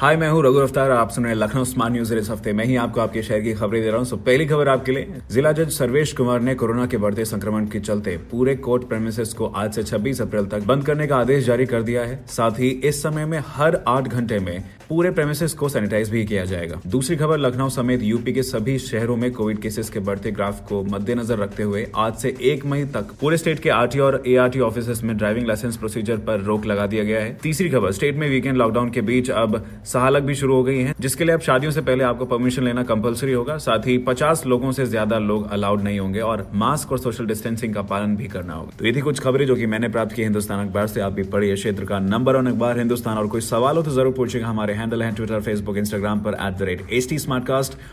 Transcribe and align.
hi 0.00 0.16
मैं 0.16 0.28
हूँ 0.30 0.42
रघु 0.42 0.58
अफ्तार 0.58 0.90
आप 0.90 1.10
सुन 1.10 1.24
रहे 1.24 1.34
लखनऊ 1.34 1.64
स्मार्ट 1.64 1.92
न्यूज़ 1.92 2.14
इस 2.14 2.30
हफ़्ते। 2.30 2.52
मैं 2.52 2.64
ही 2.64 2.76
आपको 2.76 3.00
आपके 3.00 3.22
शहर 3.22 3.40
की 3.40 3.52
खबरें 3.54 3.80
दे 3.82 3.88
रहा 3.88 3.96
हूँ। 3.96 4.06
सो 4.06 4.16
पहली 4.16 4.46
खबर 4.46 4.68
आपके 4.68 4.92
लिए। 4.92 5.20
जिला 5.30 5.52
जज 5.52 5.70
सर्वेश 5.70 6.12
कुमार 6.12 6.40
ने 6.40 6.54
कोरोना 6.54 6.86
के 6.86 6.96
बढ़ते 6.96 7.24
संक्रमण 7.24 7.66
के 7.66 7.80
चलते 7.80 8.16
पूरे 8.30 8.54
कोर्ट 8.58 8.88
प्रेमिसेस 8.88 9.34
को 9.34 9.46
आज 9.46 9.74
से 9.74 9.82
26 9.84 10.20
अप्रैल 10.22 10.46
तक 10.46 10.62
बंद 10.62 10.86
करने 10.86 11.06
का 11.06 11.16
आदेश 11.16 11.44
जारी 11.44 11.66
कर 11.66 11.82
दिया 11.82 12.04
है। 12.04 12.24
साथ 12.28 12.60
ही 12.60 12.68
इस 12.68 13.02
समय 13.02 13.26
में 13.26 13.38
हर 13.46 13.80
आठ 13.88 14.08
घंटे 14.08 14.38
में 14.38 14.64
पूरे 14.90 15.10
प्रेमिसेस 15.10 15.52
को 15.54 15.68
सैनिटाइज 15.68 16.08
भी 16.10 16.24
किया 16.26 16.44
जाएगा। 16.44 16.80
दूसरी 16.86 17.16
खबर, 17.16 17.38
लखनऊ 17.38 17.68
समेत 17.68 18.02
यूपी 18.02 18.32
के 18.32 18.42
सभी 18.42 18.78
शहरों 18.78 19.16
में 19.16 19.30
कोविड 19.32 19.58
केसेस 19.62 19.90
के 19.90 20.00
बढ़ते 20.00 20.30
ग्राफ 20.30 20.60
को 20.68 20.82
मद्देनजर 20.84 21.38
रखते 21.38 21.62
हुए 21.62 21.86
आज 21.96 22.14
से 22.14 22.34
एक 22.42 22.64
मई 22.66 22.84
तक 22.94 23.12
पूरे 23.20 23.36
स्टेट 23.36 23.58
के 23.58 23.70
आरटी 23.70 23.98
और 23.98 24.22
एआरटी 24.26 24.60
ऑफ़िस 24.60 25.02
में 25.04 25.16
ड्राइविंग 25.16 25.46
लाइसेंस 25.46 25.76
प्रोसीजर 25.76 26.16
पर 26.26 26.40
रोक 26.40 26.66
लगा 26.66 26.86
दिया 26.86 27.04
गया 27.04 27.20
है। 27.20 27.36
तीसरी 27.42 27.68
खबर 27.70 27.92
स्टेट 27.92 28.16
में 28.16 28.28
वीकेंड 28.30 28.56
लॉकडाउन 28.56 28.90
के 28.90 29.00
बीच 29.02 29.30
अब 29.32 29.54
सहालक 29.84 30.22
भी 30.22 30.34
शुरू 30.34 30.54
हो 30.54 30.64
गई 30.64 30.78
है, 30.78 30.94
जिसके 31.00 31.24
लिए 31.24 31.34
अब 31.34 31.40
शादियों 31.40 31.72
से 31.72 31.80
पहले 31.82 32.04
आपको 32.04 32.26
परमिशन 32.26 32.64
लेना 32.64 32.82
कंपलसरी 32.84 33.32
होगा। 33.32 33.56
साथ 33.60 33.86
ही 33.86 33.96
पचास 34.08 34.44
लोगों 34.46 34.72
से 34.72 34.86
ज़्यादा 34.86 35.18
लोग 35.20 35.50
अलाउड 35.50 35.82
नहीं 35.82 36.00
होंगे 36.00 36.20
और 36.22 36.46
मास्क 36.56 36.92
और 36.92 36.98
सोशल 36.98 37.26
डिस्टेंसिंग 37.26 37.74
का 37.74 37.82
पालन 37.84 38.16
भी 38.16 38.28
करना 38.28 38.54
होगा। 38.54 38.76
तो 38.78 38.86
ये 38.86 38.92
थी 38.92 39.00
कुछ 39.02 39.20
खबरें 39.20 39.46
जो 39.46 39.56
कि 39.56 39.66
मैंने 39.68 39.88
प्राप्त 39.90 40.16
की 40.16 40.22
हिंदुस्तान 40.22 40.66
अखबार 40.66 40.86
से 40.88 41.00
आप 41.00 41.12
भी 41.12 41.22
पढ़िए। 41.30 41.54
क्षेत्र 41.54 41.84
का 41.84 41.98
नंबर 42.00 42.36
वन 42.36 42.46
अखबार, 42.46 42.78
हिंदुस्तान। 42.78 43.18
और 43.18 43.26
कोई 43.28 43.40
सवाल 43.42 43.76
हो 43.76 43.82
तो 43.82 43.90
ज़रूर 43.92 44.12
पूछेगा 44.14 44.46
हमारे 44.48 44.78
हैंडल 44.80 45.02
है 45.02 45.14
ट्विटर 45.14 45.40
फेसबुक 45.40 45.76
इंस्टाग्राम 45.76 46.20
पर 46.20 46.36
at 46.40 46.58
the 46.58 46.70
rate 46.70 46.86
H 46.92 47.08
T 47.08 47.18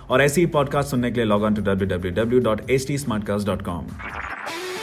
और 0.09 0.21
ऐसी 0.21 0.41
ही 0.41 0.47
पॉडकास्ट 0.55 0.91
सुनने 0.91 1.11
के 1.11 1.19
लिए 1.19 1.25
log 1.25 1.43
on 1.43 1.55
to 1.55 1.61
W 1.61 1.87
W 1.87 2.11
W 2.23 2.39
dot 2.39 2.69
H 2.69 2.87
T 2.87 2.97
dot 3.45 3.61
com 3.61 3.87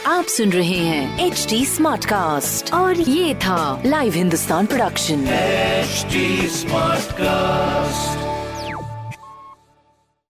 आप 0.07 0.25
सुन 0.25 0.51
रहे 0.51 0.77
हैं 0.77 1.25
एच 1.25 1.45
टी 1.49 1.63
स्मार्ट 1.65 2.05
कास्ट 2.05 2.73
और 2.73 2.99
ये 2.99 3.33
था 3.35 3.81
live 3.85 4.13
Hindustan 4.13 4.65
production 4.65 5.25
smart 6.55 7.13
Smartcast. 7.15 7.64